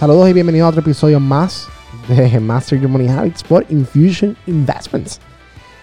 [0.00, 1.68] Saludos y bienvenidos a otro episodio más
[2.08, 5.20] de Master Your Money Habits por Infusion Investments.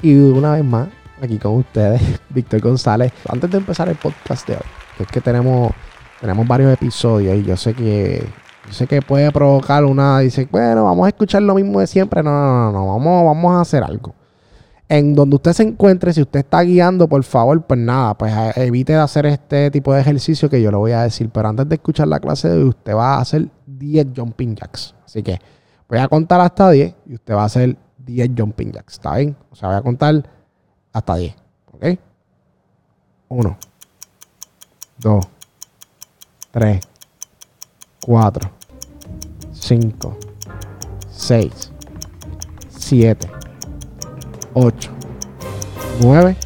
[0.00, 0.88] Y una vez más,
[1.20, 3.12] aquí con ustedes, Víctor González.
[3.28, 4.62] Antes de empezar el podcast de hoy,
[4.96, 5.72] que es que tenemos,
[6.22, 8.26] tenemos varios episodios y yo sé que
[8.66, 12.22] yo sé que puede provocar una, dice, bueno, vamos a escuchar lo mismo de siempre.
[12.22, 14.14] No, no, no, no, vamos, vamos a hacer algo
[14.88, 18.52] en donde usted se encuentre, si usted está guiando, por favor, pues nada, pues eh,
[18.56, 21.28] evite de hacer este tipo de ejercicio que yo le voy a decir.
[21.28, 24.94] Pero antes de escuchar la clase de hoy, usted va a hacer 10 jumping jacks.
[25.04, 25.38] Así que
[25.88, 28.94] voy a contar hasta 10 y usted va a hacer 10 jumping jacks.
[28.94, 29.36] ¿Está bien?
[29.50, 30.30] O sea, voy a contar
[30.92, 31.34] hasta 10.
[31.72, 31.84] ¿Ok?
[33.28, 33.58] 1,
[34.98, 35.28] 2,
[36.50, 36.88] 3,
[38.04, 38.50] 4,
[39.52, 40.18] 5,
[41.10, 41.72] 6,
[42.70, 43.30] 7.
[44.54, 44.90] 8,
[46.00, 46.36] 9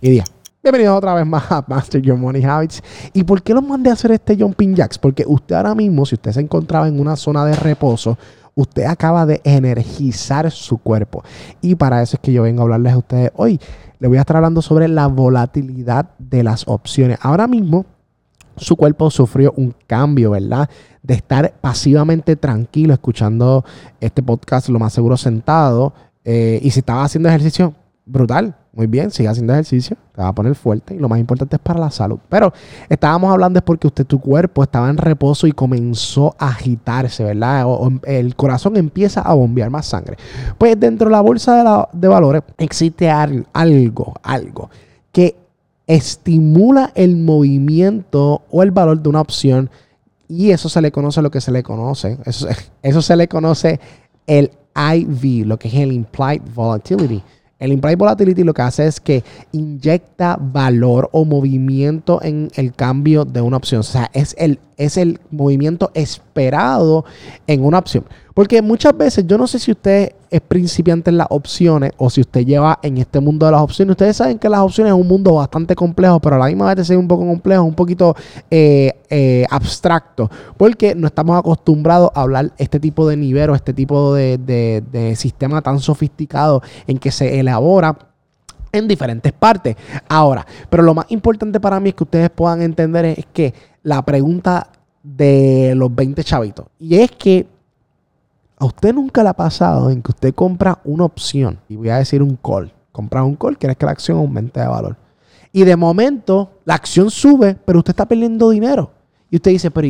[0.00, 0.24] y 10.
[0.64, 2.84] Bienvenidos otra vez más a Master Your Money Habits.
[3.12, 4.96] ¿Y por qué los mandé a hacer este Jumping Jacks?
[4.96, 8.16] Porque usted ahora mismo, si usted se encontraba en una zona de reposo,
[8.54, 11.24] usted acaba de energizar su cuerpo.
[11.60, 13.58] Y para eso es que yo vengo a hablarles a ustedes hoy.
[13.98, 17.18] Le voy a estar hablando sobre la volatilidad de las opciones.
[17.22, 17.84] Ahora mismo,
[18.56, 20.70] su cuerpo sufrió un cambio, ¿verdad?
[21.02, 23.64] De estar pasivamente tranquilo escuchando
[24.00, 25.92] este podcast, lo más seguro sentado,
[26.24, 27.74] eh, y si estaba haciendo ejercicio,
[28.06, 31.56] brutal, muy bien, sigue haciendo ejercicio, te va a poner fuerte y lo más importante
[31.56, 32.18] es para la salud.
[32.30, 32.54] Pero
[32.88, 37.66] estábamos hablando es porque usted, tu cuerpo estaba en reposo y comenzó a agitarse, ¿verdad?
[38.04, 40.16] El corazón empieza a bombear más sangre.
[40.56, 44.70] Pues dentro de la bolsa de, valores existe algo, algo
[45.12, 45.36] que
[45.86, 49.68] estimula el movimiento o el valor de una opción
[50.28, 52.16] y eso se le conoce lo que se le conoce.
[52.24, 52.48] Eso,
[52.82, 53.80] eso se le conoce
[54.26, 57.22] el IV, lo que es el Implied Volatility.
[57.62, 63.24] El Implied Volatility lo que hace es que inyecta valor o movimiento en el cambio
[63.24, 63.80] de una opción.
[63.80, 67.04] O sea, es el, es el movimiento esperado
[67.46, 68.04] en una opción.
[68.34, 72.22] Porque muchas veces, yo no sé si usted es principiante en las opciones o si
[72.22, 73.92] usted lleva en este mundo de las opciones.
[73.92, 76.88] Ustedes saben que las opciones es un mundo bastante complejo, pero a la misma vez
[76.88, 78.16] es un poco complejo, un poquito
[78.50, 83.74] eh, eh, abstracto, porque no estamos acostumbrados a hablar este tipo de nivel o este
[83.74, 87.94] tipo de, de sistema tan sofisticado en que se elabora
[88.72, 89.76] en diferentes partes.
[90.08, 94.02] Ahora, pero lo más importante para mí es que ustedes puedan entender es que la
[94.02, 94.68] pregunta
[95.02, 97.46] de los 20 chavitos, y es que
[98.62, 101.58] ¿A usted nunca le ha pasado en que usted compra una opción?
[101.68, 102.72] Y voy a decir un call.
[102.92, 104.96] Compra un call, quieres que la acción aumente de valor.
[105.50, 108.92] Y de momento la acción sube, pero usted está perdiendo dinero.
[109.30, 109.88] Y usted dice, pero,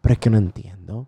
[0.00, 1.06] pero es que no entiendo.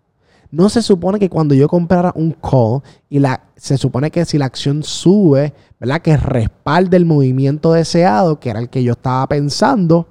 [0.51, 4.37] No se supone que cuando yo comprara un call y la, se supone que si
[4.37, 6.03] la acción sube, ¿verdad?
[6.03, 10.07] Que respalde el movimiento deseado, que era el que yo estaba pensando,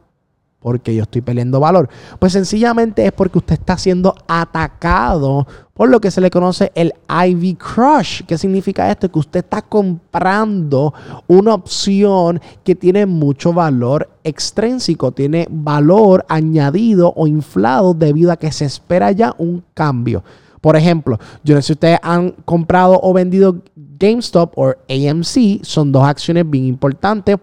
[0.61, 1.89] porque yo estoy perdiendo valor?
[2.19, 6.93] Pues sencillamente es porque usted está siendo atacado por lo que se le conoce el
[7.09, 8.23] IV Crush.
[8.27, 9.11] ¿Qué significa esto?
[9.11, 10.93] Que usted está comprando
[11.27, 18.53] una opción que tiene mucho valor extrínseco, tiene valor añadido o inflado debido a que
[18.53, 20.23] se espera ya un cambio.
[20.61, 25.93] Por ejemplo, yo no sé si ustedes han comprado o vendido GameStop o AMC, son
[25.93, 27.39] dos acciones bien importantes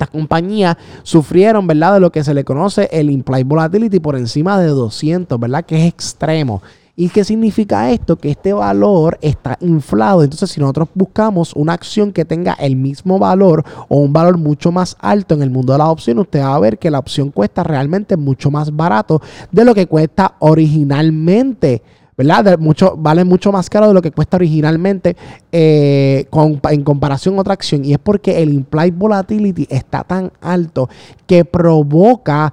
[0.00, 1.94] estas compañías sufrieron, ¿verdad?
[1.94, 5.62] De lo que se le conoce el implied volatility por encima de 200, ¿verdad?
[5.66, 6.62] Que es extremo.
[6.96, 8.16] ¿Y qué significa esto?
[8.16, 10.22] Que este valor está inflado.
[10.22, 14.72] Entonces, si nosotros buscamos una acción que tenga el mismo valor o un valor mucho
[14.72, 17.30] más alto en el mundo de las opciones, usted va a ver que la opción
[17.30, 19.20] cuesta realmente mucho más barato
[19.52, 21.82] de lo que cuesta originalmente.
[22.20, 22.58] ¿Verdad?
[22.98, 25.16] vale mucho más caro de lo que cuesta originalmente
[25.50, 26.26] eh,
[26.70, 27.82] en comparación a otra acción.
[27.84, 30.90] Y es porque el implied volatility está tan alto
[31.26, 32.52] que provoca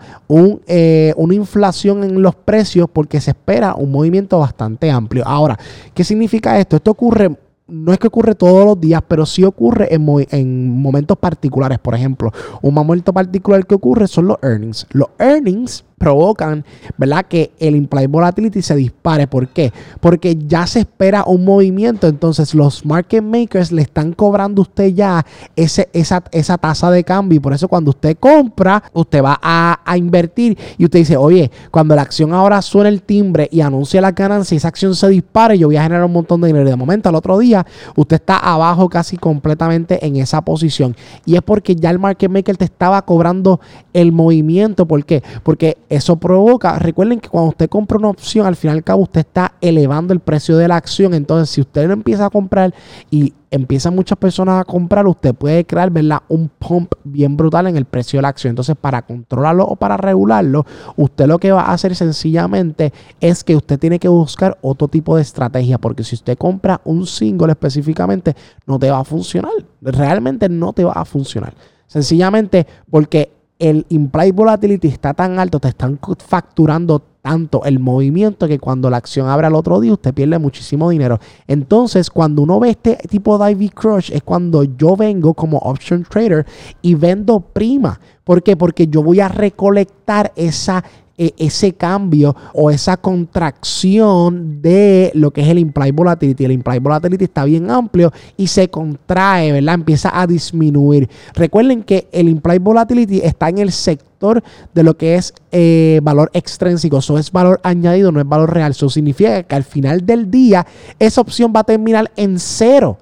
[0.67, 5.27] eh, una inflación en los precios porque se espera un movimiento bastante amplio.
[5.27, 5.59] Ahora,
[5.93, 6.77] ¿qué significa esto?
[6.77, 7.35] Esto ocurre
[7.69, 11.79] no es que ocurre todos los días, pero sí ocurre en, en, momentos particulares.
[11.79, 12.31] Por ejemplo,
[12.61, 14.87] un momento particular que ocurre son los earnings.
[14.91, 16.65] Los earnings provocan,
[16.97, 17.25] ¿verdad?
[17.27, 19.27] Que el implied volatility se dispare.
[19.27, 19.71] ¿Por qué?
[19.99, 24.93] Porque ya se espera un movimiento, entonces los market makers le están cobrando a usted
[24.93, 29.39] ya ese, esa, esa tasa de cambio y por eso cuando usted compra, usted va
[29.41, 33.61] a, a, invertir y usted dice, oye, cuando la acción ahora suena el timbre y
[33.61, 36.67] anuncia la ganancia esa acción se dispare, yo voy a generar un montón de dinero.
[36.67, 37.65] Y de momento, al otro día,
[37.95, 40.95] usted está abajo casi completamente en esa posición.
[41.25, 43.59] Y es porque ya el market maker te estaba cobrando
[43.93, 44.85] el movimiento.
[44.87, 45.23] ¿Por qué?
[45.43, 49.03] Porque eso provoca, recuerden que cuando usted compra una opción, al fin y al cabo
[49.03, 51.13] usted está elevando el precio de la acción.
[51.13, 52.73] Entonces, si usted no empieza a comprar
[53.09, 56.19] y empiezan muchas personas a comprar, usted puede crear, ¿verdad?
[56.27, 58.51] Un pump bien brutal en el precio de la acción.
[58.51, 60.65] Entonces, para controlarlo o para regularlo,
[60.97, 62.91] usted lo que va a hacer sencillamente
[63.21, 67.07] es que usted tiene que buscar otro tipo de estrategia, porque si usted compra un
[67.07, 68.35] single específicamente,
[68.65, 69.53] no te va a funcionar.
[69.81, 71.53] Realmente no te va a funcionar.
[71.87, 78.57] Sencillamente porque el implied volatility está tan alto, te están facturando tanto el movimiento que
[78.57, 81.19] cuando la acción abre al otro día usted pierde muchísimo dinero.
[81.45, 86.03] Entonces, cuando uno ve este tipo de IV Crush es cuando yo vengo como option
[86.03, 86.45] trader
[86.81, 87.99] y vendo prima.
[88.23, 88.55] ¿Por qué?
[88.55, 90.83] Porque yo voy a recolectar esa
[91.17, 96.45] ese cambio o esa contracción de lo que es el implied volatility.
[96.45, 99.75] El implied volatility está bien amplio y se contrae, ¿verdad?
[99.75, 101.09] Empieza a disminuir.
[101.33, 104.43] Recuerden que el implied volatility está en el sector
[104.73, 106.99] de lo que es eh, valor extrínseco.
[106.99, 108.71] Eso es valor añadido, no es valor real.
[108.71, 110.65] Eso significa que al final del día
[110.99, 112.97] esa opción va a terminar en cero.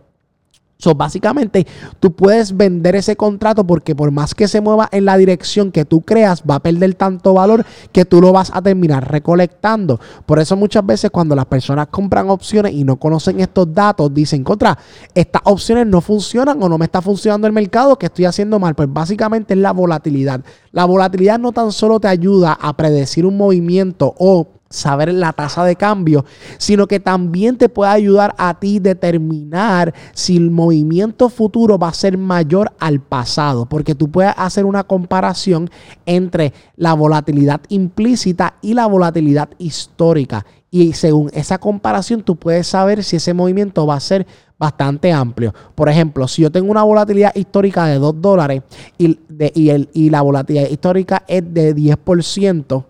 [0.94, 1.66] Básicamente,
[2.00, 5.86] tú puedes vender ese contrato porque por más que se mueva en la dirección que
[5.86, 10.00] tú creas, va a perder tanto valor que tú lo vas a terminar recolectando.
[10.26, 14.44] Por eso muchas veces cuando las personas compran opciones y no conocen estos datos, dicen,
[14.44, 14.78] contra,
[15.14, 18.76] estas opciones no funcionan o no me está funcionando el mercado, que estoy haciendo mal.
[18.76, 20.42] Pues básicamente es la volatilidad.
[20.72, 25.64] La volatilidad no tan solo te ayuda a predecir un movimiento o saber la tasa
[25.64, 26.26] de cambio,
[26.58, 31.94] sino que también te puede ayudar a ti determinar si el movimiento futuro va a
[31.94, 35.70] ser mayor al pasado, porque tú puedes hacer una comparación
[36.06, 40.46] entre la volatilidad implícita y la volatilidad histórica.
[40.72, 44.28] Y según esa comparación, tú puedes saber si ese movimiento va a ser
[44.58, 45.54] bastante amplio.
[45.74, 48.62] Por ejemplo, si yo tengo una volatilidad histórica de 2 dólares
[48.98, 49.18] y,
[49.54, 52.84] y, el, y la volatilidad histórica es de 10%,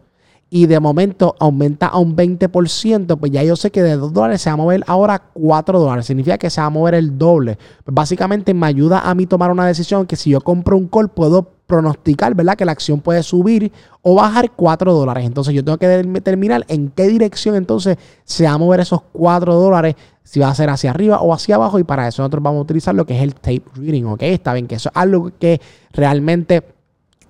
[0.50, 4.42] y de momento aumenta a un 20%, pues ya yo sé que de 2 dólares
[4.42, 6.06] se va a mover ahora 4 dólares.
[6.06, 7.57] Significa que se va a mover el doble.
[7.83, 11.09] Pues básicamente me ayuda a mí tomar una decisión que si yo compro un call
[11.09, 12.56] puedo pronosticar, ¿verdad?
[12.56, 13.71] Que la acción puede subir
[14.03, 15.25] o bajar 4 dólares.
[15.25, 19.56] Entonces yo tengo que determinar en qué dirección entonces se va a mover esos 4
[19.56, 21.80] dólares, si va a ser hacia arriba o hacia abajo.
[21.80, 24.21] Y para eso nosotros vamos a utilizar lo que es el tape reading, ¿ok?
[24.21, 25.59] Está bien que eso es algo que
[25.91, 26.75] realmente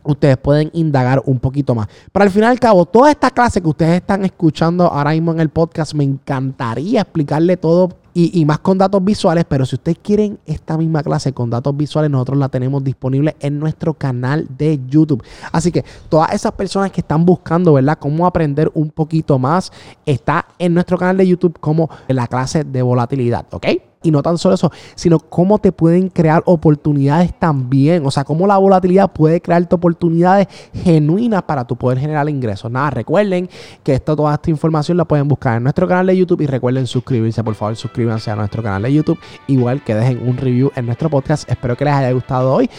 [0.06, 1.88] ustedes pueden indagar un poquito más.
[2.12, 5.32] Pero al final y al cabo, toda esta clase que ustedes están escuchando ahora mismo
[5.32, 9.98] en el podcast, me encantaría explicarle todo y, más con datos visuales, pero si ustedes
[10.02, 14.80] quieren esta misma clase con datos visuales, nosotros la tenemos disponible en nuestro canal de
[14.88, 15.22] YouTube.
[15.52, 17.98] Así que todas esas personas que están buscando, ¿verdad?
[18.00, 19.70] Cómo aprender un poquito más,
[20.06, 23.68] está en nuestro canal de YouTube como la clase de volatilidad, ¿ok?
[24.06, 28.06] Y no tan solo eso, sino cómo te pueden crear oportunidades también.
[28.06, 32.72] O sea, cómo la volatilidad puede crearte oportunidades genuinas para tu poder generar ingresos.
[32.72, 33.50] Nada, recuerden
[33.84, 36.88] que esto, toda esta información la pueden buscar en nuestro canal de YouTube y recuerden
[36.88, 39.20] suscribirse, por favor, suscríbanse a nuestro canal de YouTube.
[39.48, 41.50] Igual que dejen un review en nuestro podcast.
[41.50, 42.70] Espero que les haya gustado hoy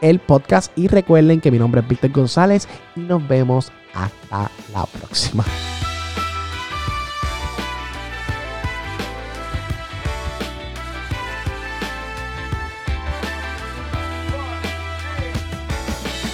[0.00, 4.84] el podcast y recuerden que mi nombre es Víctor González y nos vemos hasta la
[4.86, 5.44] próxima.